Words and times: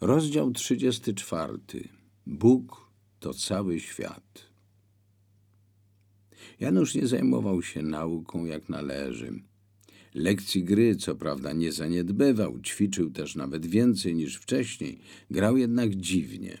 Rozdział 0.00 0.50
34. 0.50 1.58
Bóg 2.26 2.90
to 3.20 3.34
cały 3.34 3.80
świat. 3.80 4.48
Janusz 6.60 6.94
nie 6.94 7.06
zajmował 7.06 7.62
się 7.62 7.82
nauką 7.82 8.44
jak 8.44 8.68
należy. 8.68 9.42
Lekcji 10.14 10.64
gry, 10.64 10.96
co 10.96 11.14
prawda, 11.14 11.52
nie 11.52 11.72
zaniedbywał, 11.72 12.60
ćwiczył 12.60 13.10
też 13.10 13.36
nawet 13.36 13.66
więcej 13.66 14.14
niż 14.14 14.36
wcześniej, 14.36 14.98
grał 15.30 15.56
jednak 15.56 15.94
dziwnie. 15.94 16.58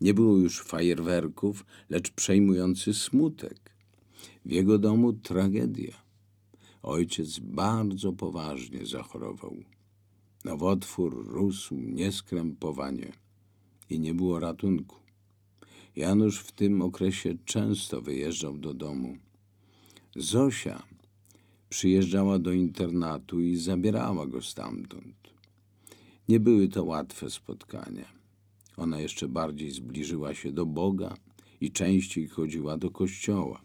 Nie 0.00 0.14
było 0.14 0.36
już 0.36 0.62
fajerwerków, 0.62 1.64
lecz 1.90 2.10
przejmujący 2.10 2.94
smutek. 2.94 3.60
W 4.44 4.50
jego 4.50 4.78
domu 4.78 5.12
tragedia. 5.12 6.02
Ojciec 6.82 7.38
bardzo 7.38 8.12
poważnie 8.12 8.86
zachorował. 8.86 9.56
Nowotwór 10.46 11.26
rósł 11.28 11.74
nieskrępowanie 11.74 13.12
i 13.90 14.00
nie 14.00 14.14
było 14.14 14.40
ratunku. 14.40 14.96
Janusz 15.96 16.38
w 16.38 16.52
tym 16.52 16.82
okresie 16.82 17.34
często 17.44 18.00
wyjeżdżał 18.00 18.58
do 18.58 18.74
domu. 18.74 19.16
Zosia 20.16 20.82
przyjeżdżała 21.68 22.38
do 22.38 22.52
internatu 22.52 23.40
i 23.40 23.56
zabierała 23.56 24.26
go 24.26 24.42
stamtąd. 24.42 25.16
Nie 26.28 26.40
były 26.40 26.68
to 26.68 26.84
łatwe 26.84 27.30
spotkania. 27.30 28.08
Ona 28.76 29.00
jeszcze 29.00 29.28
bardziej 29.28 29.70
zbliżyła 29.70 30.34
się 30.34 30.52
do 30.52 30.66
Boga 30.66 31.16
i 31.60 31.72
częściej 31.72 32.28
chodziła 32.28 32.78
do 32.78 32.90
kościoła. 32.90 33.60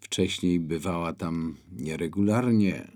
Wcześniej 0.00 0.60
bywała 0.60 1.12
tam 1.12 1.56
nieregularnie, 1.72 2.95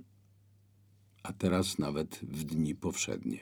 a 1.23 1.33
teraz 1.33 1.79
nawet 1.79 2.21
w 2.23 2.45
dni 2.45 2.75
powszednie. 2.75 3.39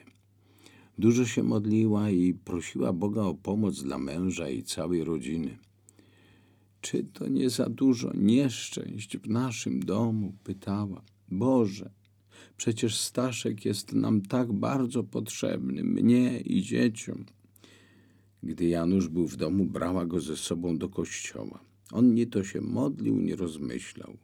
Dużo 0.97 1.25
się 1.25 1.43
modliła 1.43 2.09
i 2.09 2.33
prosiła 2.33 2.93
Boga 2.93 3.21
o 3.21 3.33
pomoc 3.33 3.83
dla 3.83 3.97
męża 3.97 4.49
i 4.49 4.63
całej 4.63 5.03
rodziny. 5.03 5.57
Czy 6.81 7.03
to 7.03 7.27
nie 7.27 7.49
za 7.49 7.69
dużo 7.69 8.11
nieszczęść 8.13 9.17
w 9.17 9.29
naszym 9.29 9.79
domu? 9.79 10.33
pytała. 10.43 11.01
Boże, 11.31 11.91
przecież 12.57 12.99
Staszek 12.99 13.65
jest 13.65 13.93
nam 13.93 14.21
tak 14.21 14.53
bardzo 14.53 15.03
potrzebny, 15.03 15.83
mnie 15.83 16.39
i 16.39 16.61
dzieciom. 16.61 17.25
Gdy 18.43 18.65
Janusz 18.65 19.07
był 19.07 19.27
w 19.27 19.35
domu, 19.35 19.65
brała 19.65 20.05
go 20.05 20.19
ze 20.19 20.37
sobą 20.37 20.77
do 20.77 20.89
kościoła. 20.89 21.59
On 21.91 22.13
nie 22.13 22.27
to 22.27 22.43
się 22.43 22.61
modlił, 22.61 23.19
nie 23.19 23.35
rozmyślał. 23.35 24.17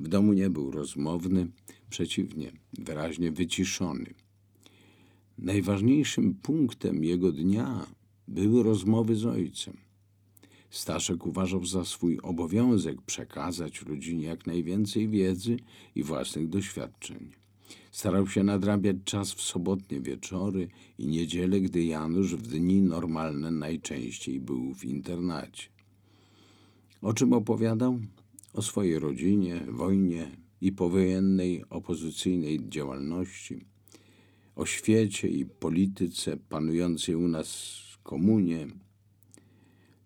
W 0.00 0.08
domu 0.08 0.32
nie 0.32 0.50
był 0.50 0.70
rozmowny, 0.70 1.46
przeciwnie, 1.90 2.52
wyraźnie 2.78 3.32
wyciszony. 3.32 4.14
Najważniejszym 5.38 6.34
punktem 6.34 7.04
jego 7.04 7.32
dnia 7.32 7.86
były 8.28 8.62
rozmowy 8.62 9.16
z 9.16 9.26
ojcem. 9.26 9.76
Staszek 10.70 11.26
uważał 11.26 11.64
za 11.64 11.84
swój 11.84 12.18
obowiązek 12.22 13.02
przekazać 13.02 13.82
rodzinie 13.82 14.24
jak 14.24 14.46
najwięcej 14.46 15.08
wiedzy 15.08 15.56
i 15.94 16.02
własnych 16.02 16.48
doświadczeń. 16.48 17.30
Starał 17.92 18.28
się 18.28 18.44
nadrabiać 18.44 18.96
czas 19.04 19.32
w 19.32 19.42
sobotnie 19.42 20.00
wieczory 20.00 20.68
i 20.98 21.06
niedzielę, 21.06 21.60
gdy 21.60 21.84
Janusz 21.84 22.34
w 22.34 22.46
dni 22.46 22.82
normalne 22.82 23.50
najczęściej 23.50 24.40
był 24.40 24.74
w 24.74 24.84
internacie. 24.84 25.68
O 27.02 27.12
czym 27.12 27.32
opowiadał? 27.32 28.00
O 28.54 28.62
swojej 28.62 28.98
rodzinie, 28.98 29.60
wojnie 29.68 30.30
i 30.60 30.72
powojennej 30.72 31.64
opozycyjnej 31.70 32.68
działalności, 32.68 33.66
o 34.56 34.66
świecie 34.66 35.28
i 35.28 35.46
polityce 35.46 36.36
panującej 36.36 37.14
u 37.14 37.28
nas 37.28 37.80
komunie. 38.02 38.66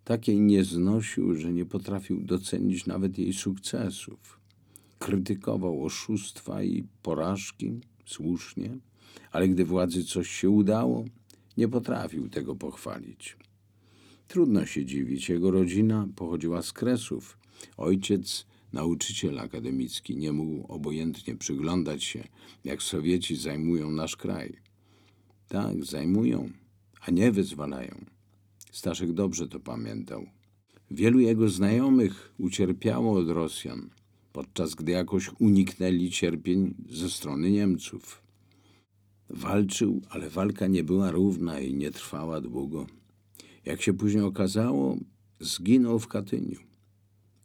Takiej 0.05 0.41
nie 0.41 0.65
znosił, 0.65 1.35
że 1.35 1.53
nie 1.53 1.67
potrafił 1.67 2.21
docenić 2.21 2.87
nawet 2.87 3.19
jej 3.19 3.33
sukcesów. 3.33 4.41
Krytykował 4.99 5.85
oszustwa 5.85 6.63
i 6.63 6.85
porażki, 7.03 7.81
słusznie, 8.07 8.79
ale 9.33 9.49
gdy 9.49 9.65
władzy 9.65 10.05
coś 10.05 10.31
się 10.31 10.51
udało, 10.51 11.05
nie 11.57 11.69
potrafił 11.69 12.29
tego 12.29 12.57
pochwalić. 12.57 13.37
Trudno 14.29 14.67
się 14.67 14.85
dziwić, 14.85 15.29
jego 15.29 15.51
rodzina 15.51 16.09
pochodziła 16.17 16.63
z 16.63 16.73
Kresów. 16.73 17.44
Ojciec, 17.77 18.47
nauczyciel 18.73 19.39
akademicki, 19.39 20.17
nie 20.17 20.33
mógł 20.33 20.73
obojętnie 20.73 21.37
przyglądać 21.37 22.05
się, 22.05 22.25
jak 22.65 22.83
Sowieci 22.83 23.37
zajmują 23.37 23.91
nasz 23.91 24.17
kraj. 24.17 24.57
Tak, 25.49 25.85
zajmują, 25.85 26.51
a 27.01 27.11
nie 27.11 27.33
wyzwalają. 27.33 28.05
Staszek 28.73 29.13
dobrze 29.13 29.49
to 29.49 29.61
pamiętał. 29.61 30.27
Wielu 30.91 31.21
jego 31.21 31.49
znajomych 31.49 32.35
ucierpiało 32.39 33.19
od 33.19 33.29
Rosjan, 33.29 33.91
podczas 34.33 34.75
gdy 34.75 34.93
jakoś 34.93 35.31
uniknęli 35.39 36.11
cierpień 36.11 36.75
ze 36.89 37.11
strony 37.11 37.51
Niemców. 37.51 38.23
Walczył, 39.31 40.03
ale 40.11 40.31
walka 40.31 40.67
nie 40.67 40.85
była 40.85 41.11
równa 41.11 41.61
i 41.61 41.75
nie 41.75 41.91
trwała 41.91 42.41
długo. 42.41 42.87
Jak 43.65 43.83
się 43.83 43.95
później 43.95 44.23
okazało, 44.23 44.97
zginął 45.41 45.99
w 45.99 46.09
Katyniu 46.09 46.59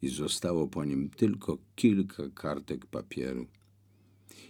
i 0.01 0.09
zostało 0.09 0.67
po 0.67 0.85
nim 0.85 1.09
tylko 1.09 1.57
kilka 1.75 2.29
kartek 2.29 2.85
papieru. 2.85 3.47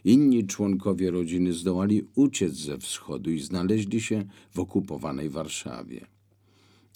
Inni 0.03 0.47
członkowie 0.47 1.11
rodziny 1.11 1.53
zdołali 1.53 2.07
uciec 2.15 2.53
ze 2.53 2.77
wschodu 2.77 3.31
i 3.31 3.39
znaleźli 3.39 4.01
się 4.01 4.25
w 4.51 4.59
okupowanej 4.59 5.29
Warszawie. 5.29 6.07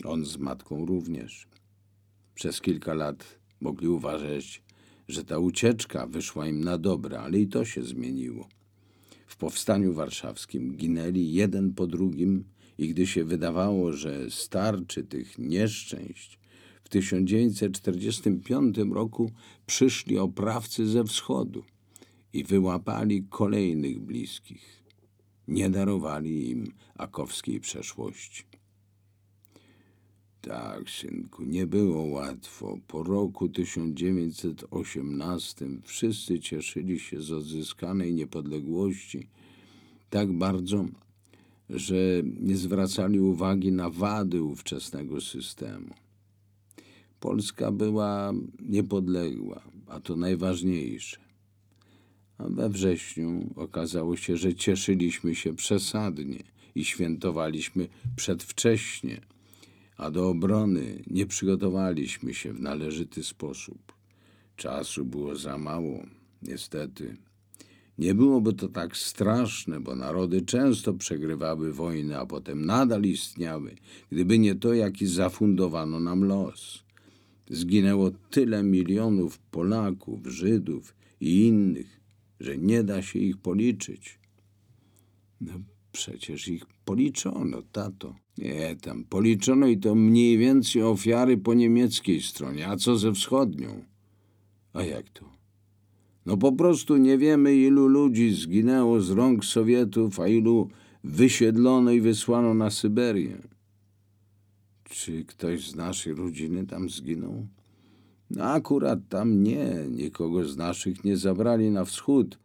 On 0.03 0.25
z 0.25 0.37
matką 0.37 0.85
również. 0.85 1.47
Przez 2.35 2.61
kilka 2.61 2.93
lat 2.93 3.39
mogli 3.61 3.87
uważać, 3.87 4.63
że 5.07 5.23
ta 5.23 5.39
ucieczka 5.39 6.07
wyszła 6.07 6.47
im 6.47 6.63
na 6.63 6.77
dobre, 6.77 7.19
ale 7.19 7.39
i 7.39 7.47
to 7.47 7.65
się 7.65 7.83
zmieniło. 7.83 8.49
W 9.27 9.37
powstaniu 9.37 9.93
warszawskim 9.93 10.75
ginęli 10.75 11.31
jeden 11.31 11.73
po 11.73 11.87
drugim 11.87 12.43
i 12.77 12.87
gdy 12.87 13.07
się 13.07 13.23
wydawało, 13.23 13.91
że 13.91 14.31
starczy 14.31 15.03
tych 15.03 15.37
nieszczęść, 15.37 16.39
w 16.83 16.89
1945 16.89 18.77
roku 18.91 19.31
przyszli 19.65 20.17
oprawcy 20.17 20.87
ze 20.87 21.03
wschodu 21.03 21.63
i 22.33 22.43
wyłapali 22.43 23.23
kolejnych 23.29 23.99
bliskich. 23.99 24.83
Nie 25.47 25.69
darowali 25.69 26.49
im 26.49 26.71
akowskiej 26.95 27.59
przeszłości. 27.59 28.43
Tak, 30.41 30.89
synku, 30.89 31.43
nie 31.43 31.67
było 31.67 32.03
łatwo. 32.03 32.77
Po 32.87 33.03
roku 33.03 33.49
1918 33.49 35.67
wszyscy 35.83 36.39
cieszyli 36.39 36.99
się 36.99 37.21
z 37.21 37.31
odzyskanej 37.31 38.13
niepodległości 38.13 39.27
tak 40.09 40.31
bardzo, 40.31 40.85
że 41.69 41.95
nie 42.39 42.57
zwracali 42.57 43.19
uwagi 43.19 43.71
na 43.71 43.89
wady 43.89 44.43
ówczesnego 44.43 45.21
systemu. 45.21 45.93
Polska 47.23 47.71
była 47.71 48.33
niepodległa, 48.61 49.61
a 49.87 49.99
to 49.99 50.15
najważniejsze. 50.15 51.17
A 52.37 52.49
we 52.49 52.69
wrześniu 52.69 53.53
okazało 53.55 54.15
się, 54.17 54.37
że 54.37 54.55
cieszyliśmy 54.55 55.35
się 55.35 55.55
przesadnie 55.55 56.43
i 56.75 56.85
świętowaliśmy 56.85 57.87
przedwcześnie, 58.15 59.21
a 59.97 60.11
do 60.11 60.29
obrony 60.29 61.03
nie 61.07 61.25
przygotowaliśmy 61.25 62.33
się 62.33 62.53
w 62.53 62.61
należyty 62.61 63.23
sposób. 63.23 63.93
Czasu 64.55 65.05
było 65.05 65.35
za 65.35 65.57
mało, 65.57 66.03
niestety. 66.41 67.17
Nie 67.97 68.15
byłoby 68.15 68.53
to 68.53 68.67
tak 68.67 68.97
straszne, 68.97 69.79
bo 69.79 69.95
narody 69.95 70.41
często 70.41 70.93
przegrywały 70.93 71.73
wojny, 71.73 72.19
a 72.19 72.25
potem 72.25 72.65
nadal 72.65 73.03
istniały, 73.03 73.75
gdyby 74.11 74.39
nie 74.39 74.55
to, 74.55 74.73
jaki 74.73 75.07
zafundowano 75.07 75.99
nam 75.99 76.23
los. 76.23 76.83
Zginęło 77.49 78.11
tyle 78.11 78.63
milionów 78.63 79.39
Polaków, 79.39 80.27
Żydów 80.27 80.95
i 81.19 81.47
innych, 81.47 82.01
że 82.39 82.57
nie 82.57 82.83
da 82.83 83.01
się 83.01 83.19
ich 83.19 83.37
policzyć. 83.37 84.19
No 85.41 85.53
przecież 85.91 86.47
ich 86.47 86.65
policzono, 86.85 87.61
tato. 87.71 88.15
Nie, 88.37 88.75
tam 88.81 89.03
policzono 89.03 89.67
i 89.67 89.77
to 89.77 89.95
mniej 89.95 90.37
więcej 90.37 90.81
ofiary 90.81 91.37
po 91.37 91.53
niemieckiej 91.53 92.21
stronie, 92.21 92.67
a 92.67 92.77
co 92.77 92.97
ze 92.97 93.13
wschodnią? 93.13 93.83
A 94.73 94.83
jak 94.83 95.09
to? 95.09 95.33
No 96.25 96.37
po 96.37 96.51
prostu 96.51 96.97
nie 96.97 97.17
wiemy, 97.17 97.55
ilu 97.55 97.87
ludzi 97.87 98.31
zginęło 98.31 99.01
z 99.01 99.09
rąk 99.09 99.45
Sowietów, 99.45 100.19
a 100.19 100.27
ilu 100.27 100.69
wysiedlono 101.03 101.91
i 101.91 102.01
wysłano 102.01 102.53
na 102.53 102.69
Syberię. 102.69 103.37
Czy 104.93 105.25
ktoś 105.25 105.69
z 105.69 105.75
naszej 105.75 106.13
rodziny 106.13 106.65
tam 106.65 106.89
zginął? 106.89 107.47
No 108.29 108.43
akurat 108.43 108.99
tam 109.09 109.43
nie, 109.43 109.85
nikogo 109.89 110.45
z 110.45 110.57
naszych 110.57 111.03
nie 111.03 111.17
zabrali 111.17 111.71
na 111.71 111.85
wschód, 111.85 112.39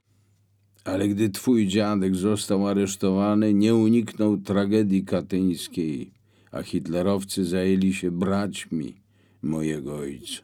Ale 0.84 1.08
gdy 1.08 1.30
twój 1.30 1.66
dziadek 1.68 2.16
został 2.16 2.66
aresztowany, 2.66 3.54
nie 3.54 3.74
uniknął 3.74 4.36
tragedii 4.36 5.04
katyńskiej, 5.04 6.12
a 6.50 6.62
hitlerowcy 6.62 7.44
zajęli 7.44 7.94
się 7.94 8.10
braćmi 8.10 9.00
mojego 9.42 9.96
ojca. 9.96 10.42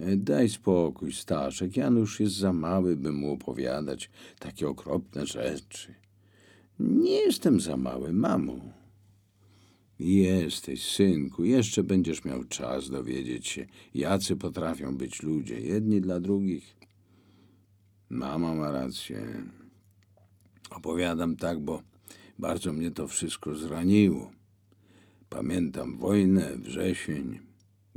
E, 0.00 0.16
Daj 0.16 0.48
spokój, 0.48 1.12
Staszek. 1.12 1.76
Janusz 1.76 2.20
jest 2.20 2.36
za 2.36 2.52
mały, 2.52 2.96
by 2.96 3.12
mu 3.12 3.32
opowiadać 3.32 4.10
takie 4.38 4.68
okropne 4.68 5.26
rzeczy. 5.26 5.94
Nie 6.80 7.20
jestem 7.20 7.60
za 7.60 7.76
mały, 7.76 8.12
mamo. 8.12 8.81
Jesteś, 10.02 10.82
synku. 10.82 11.44
Jeszcze 11.44 11.82
będziesz 11.82 12.24
miał 12.24 12.44
czas 12.44 12.90
dowiedzieć 12.90 13.48
się, 13.48 13.66
jacy 13.94 14.36
potrafią 14.36 14.96
być 14.96 15.22
ludzie, 15.22 15.60
jedni 15.60 16.00
dla 16.00 16.20
drugich. 16.20 16.76
Mama 18.10 18.54
ma 18.54 18.70
rację. 18.70 19.44
Opowiadam 20.70 21.36
tak, 21.36 21.60
bo 21.60 21.82
bardzo 22.38 22.72
mnie 22.72 22.90
to 22.90 23.08
wszystko 23.08 23.54
zraniło. 23.54 24.32
Pamiętam 25.28 25.98
wojnę, 25.98 26.56
wrzesień. 26.56 27.38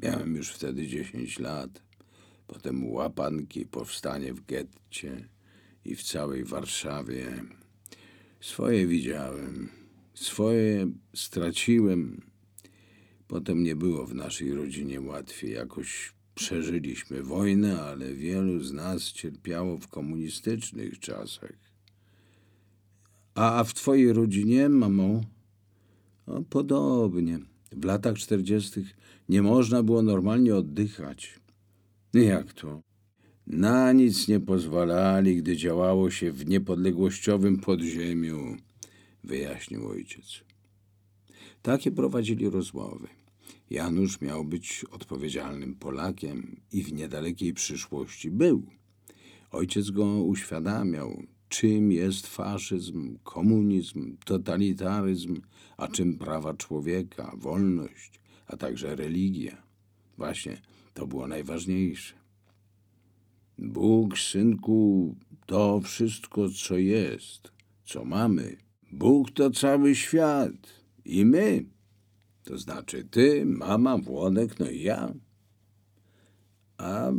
Miałem 0.03 0.35
już 0.35 0.49
wtedy 0.49 0.87
10 0.87 1.39
lat. 1.39 1.83
Potem 2.47 2.91
łapanki, 2.91 3.65
powstanie 3.65 4.33
w 4.33 4.45
getcie 4.45 5.29
i 5.85 5.95
w 5.95 6.03
całej 6.03 6.43
Warszawie. 6.43 7.43
Swoje 8.41 8.87
widziałem, 8.87 9.69
swoje 10.15 10.91
straciłem. 11.15 12.21
Potem 13.27 13.63
nie 13.63 13.75
było 13.75 14.05
w 14.05 14.15
naszej 14.15 14.53
rodzinie 14.53 15.01
łatwiej. 15.01 15.51
Jakoś 15.51 16.13
przeżyliśmy 16.35 17.23
wojnę, 17.23 17.81
ale 17.81 18.13
wielu 18.13 18.59
z 18.59 18.73
nas 18.73 19.03
cierpiało 19.03 19.77
w 19.77 19.87
komunistycznych 19.87 20.99
czasach. 20.99 21.53
A, 23.35 23.59
a 23.59 23.63
w 23.63 23.73
twojej 23.73 24.13
rodzinie, 24.13 24.69
mamo? 24.69 25.21
No, 26.27 26.43
podobnie. 26.49 27.39
W 27.71 27.85
latach 27.85 28.15
czterdziestych 28.15 28.97
nie 29.29 29.41
można 29.41 29.83
było 29.83 30.01
normalnie 30.01 30.55
oddychać. 30.55 31.39
Jak 32.13 32.53
to? 32.53 32.81
Na 33.47 33.91
nic 33.91 34.27
nie 34.27 34.39
pozwalali, 34.39 35.37
gdy 35.37 35.57
działało 35.57 36.11
się 36.11 36.31
w 36.31 36.45
niepodległościowym 36.45 37.59
podziemiu, 37.59 38.57
wyjaśnił 39.25 39.87
ojciec. 39.87 40.43
Takie 41.61 41.91
prowadzili 41.91 42.49
rozmowy. 42.49 43.07
Janusz 43.69 44.21
miał 44.21 44.45
być 44.45 44.85
odpowiedzialnym 44.91 45.75
Polakiem 45.75 46.61
i 46.71 46.83
w 46.83 46.93
niedalekiej 46.93 47.53
przyszłości 47.53 48.31
był. 48.31 48.63
Ojciec 49.51 49.89
go 49.89 50.05
uświadamiał, 50.05 51.23
czym 51.49 51.91
jest 51.91 52.27
faszyzm, 52.27 53.17
komunizm, 53.23 54.17
totalitaryzm, 54.25 55.41
a 55.77 55.87
czym 55.87 56.17
prawa 56.17 56.53
człowieka, 56.53 57.35
wolność, 57.37 58.19
a 58.47 58.57
także 58.57 58.95
religia. 58.95 59.63
Właśnie 60.17 60.61
to 60.93 61.07
było 61.07 61.27
najważniejsze. 61.27 62.13
Bóg, 63.57 64.17
synku, 64.17 65.15
to 65.45 65.81
wszystko, 65.81 66.49
co 66.49 66.77
jest, 66.77 67.51
co 67.85 68.05
mamy. 68.05 68.57
Bóg 68.91 69.31
to 69.31 69.51
cały 69.51 69.95
świat 69.95 70.51
i 71.05 71.25
my. 71.25 71.65
To 72.43 72.57
znaczy 72.57 73.03
ty, 73.11 73.45
mama, 73.45 73.97
Włodek, 73.97 74.59
no 74.59 74.69
i 74.69 74.81
ja. 74.81 75.13
A 76.77 77.11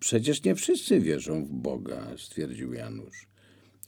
przecież 0.00 0.44
nie 0.44 0.54
wszyscy 0.54 1.00
wierzą 1.00 1.44
w 1.44 1.52
Boga, 1.52 2.06
stwierdził 2.16 2.72
Janusz. 2.72 3.26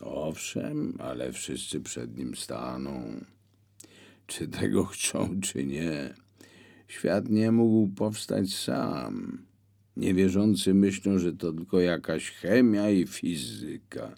Owszem, 0.01 0.97
ale 0.99 1.33
wszyscy 1.33 1.81
przed 1.81 2.19
nim 2.19 2.37
staną. 2.37 3.25
Czy 4.27 4.49
tego 4.49 4.85
chcą, 4.85 5.41
czy 5.41 5.65
nie. 5.65 6.15
Świat 6.89 7.29
nie 7.29 7.53
mógł 7.53 7.95
powstać 7.95 8.55
sam. 8.55 9.47
Niewierzący 9.97 10.75
myślą, 10.75 11.19
że 11.19 11.33
to 11.33 11.53
tylko 11.53 11.81
jakaś 11.81 12.31
chemia 12.31 12.91
i 12.91 13.07
fizyka, 13.07 14.15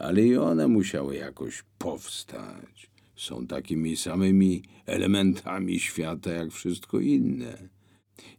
ale 0.00 0.22
i 0.22 0.36
one 0.36 0.68
musiały 0.68 1.16
jakoś 1.16 1.64
powstać. 1.78 2.90
Są 3.16 3.46
takimi 3.46 3.96
samymi 3.96 4.62
elementami 4.86 5.80
świata 5.80 6.32
jak 6.32 6.50
wszystko 6.52 7.00
inne. 7.00 7.68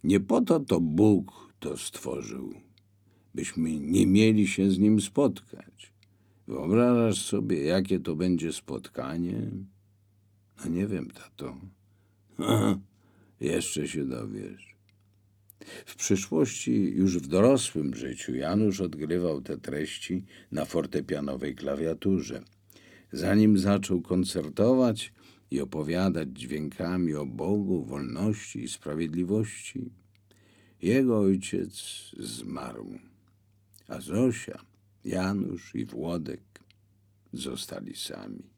Nie 0.04 0.20
po 0.20 0.40
to 0.40 0.60
to 0.60 0.80
Bóg 0.80 1.52
to 1.60 1.76
stworzył, 1.76 2.54
byśmy 3.34 3.80
nie 3.80 4.06
mieli 4.06 4.48
się 4.48 4.70
z 4.70 4.78
nim 4.78 5.00
spotkać. 5.00 5.92
Wyobrażasz 6.46 7.24
sobie, 7.24 7.64
jakie 7.64 8.00
to 8.00 8.16
będzie 8.16 8.52
spotkanie? 8.52 9.50
No 10.58 10.70
nie 10.70 10.86
wiem, 10.86 11.10
tato. 11.10 11.56
Jeszcze 13.40 13.88
się 13.88 14.04
dowiesz. 14.04 14.71
W 15.86 15.96
przyszłości, 15.96 16.92
już 16.94 17.18
w 17.18 17.26
dorosłym 17.26 17.94
życiu, 17.94 18.34
Janusz 18.34 18.80
odgrywał 18.80 19.40
te 19.40 19.58
treści 19.58 20.24
na 20.52 20.64
fortepianowej 20.64 21.54
klawiaturze. 21.54 22.42
Zanim 23.12 23.58
zaczął 23.58 24.02
koncertować 24.02 25.12
i 25.50 25.60
opowiadać 25.60 26.28
dźwiękami 26.32 27.14
o 27.14 27.26
Bogu, 27.26 27.84
wolności 27.84 28.62
i 28.62 28.68
sprawiedliwości, 28.68 29.90
jego 30.82 31.20
ojciec 31.20 31.72
zmarł, 32.18 32.98
a 33.88 34.00
Zosia, 34.00 34.58
Janusz 35.04 35.74
i 35.74 35.84
Włodek 35.84 36.42
zostali 37.32 37.96
sami. 37.96 38.51